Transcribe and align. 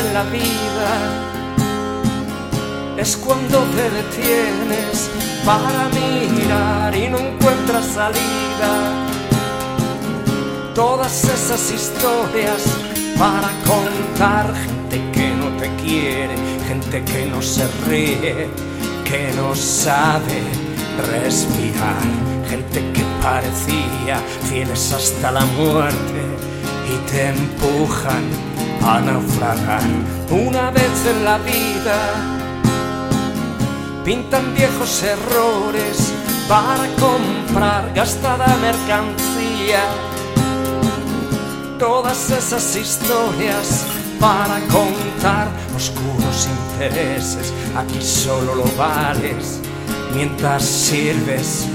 la 0.00 0.22
vida 0.22 0.90
es 2.96 3.14
cuando 3.18 3.58
te 3.76 3.90
detienes 3.90 5.10
para 5.44 5.90
mirar 5.90 6.96
y 6.96 7.08
no 7.08 7.18
encuentras 7.18 7.84
salida. 7.86 9.06
Todas 10.74 11.24
esas 11.24 11.70
historias 11.70 12.62
para 13.18 13.50
contar, 13.66 14.54
gente 14.54 15.02
que 15.12 15.28
no 15.34 15.48
te 15.58 15.68
quiere, 15.82 16.36
gente 16.66 17.04
que 17.04 17.26
no 17.26 17.42
se 17.42 17.68
ríe, 17.86 18.48
que 19.04 19.30
no 19.36 19.54
sabe 19.54 20.40
respirar, 21.12 22.02
gente 22.48 22.80
que 22.94 23.04
parecía 23.22 24.22
fieles 24.48 24.90
hasta 24.90 25.32
la 25.32 25.44
muerte 25.44 26.22
y 26.88 27.10
te 27.10 27.28
empujan 27.28 28.52
a 28.84 29.00
naufragar 29.00 29.82
una 30.30 30.70
vez 30.70 31.06
en 31.06 31.24
la 31.24 31.38
vida 31.38 32.32
pintan 34.04 34.54
viejos 34.54 35.02
errores 35.02 36.12
para 36.48 36.88
comprar 36.96 37.92
gastada 37.94 38.46
mercancía. 38.56 39.82
Todas 41.78 42.30
esas 42.30 42.76
historias 42.76 43.86
para 44.20 44.60
contar 44.68 45.48
oscuros 45.76 46.48
intereses, 46.48 47.52
aquí 47.76 48.00
solo 48.00 48.54
lo 48.54 48.64
vales 48.76 49.60
mientras 50.14 50.64
sirves 50.64 51.66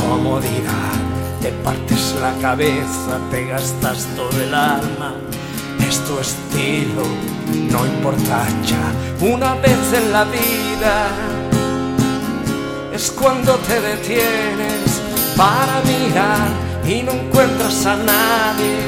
comodidad. 0.00 0.94
Te 1.40 1.52
partes 1.64 2.14
la 2.20 2.32
cabeza, 2.40 3.18
te 3.30 3.46
gastas 3.46 4.06
todo 4.16 4.40
el 4.42 4.54
alma. 4.54 5.14
Tu 6.06 6.20
estilo, 6.20 7.02
no 7.72 7.84
importa 7.84 8.46
ya, 8.64 9.26
una 9.26 9.54
vez 9.54 9.92
en 9.92 10.12
la 10.12 10.22
vida 10.22 11.08
es 12.94 13.10
cuando 13.10 13.56
te 13.56 13.80
detienes 13.80 15.02
para 15.36 15.82
mirar 15.82 16.48
y 16.86 17.02
no 17.02 17.10
encuentras 17.10 17.84
a 17.86 17.96
nadie. 17.96 18.78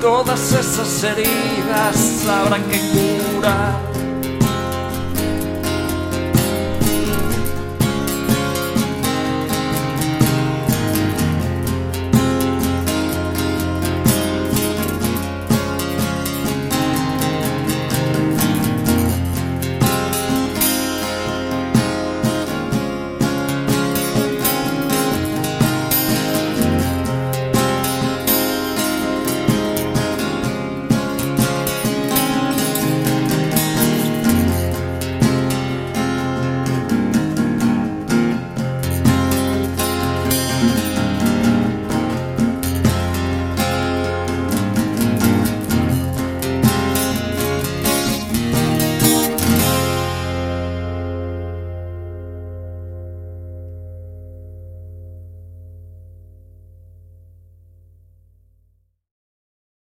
Todas 0.00 0.52
esas 0.52 1.02
heridas 1.02 2.28
habrá 2.28 2.58
que 2.58 2.78
curar 3.34 3.93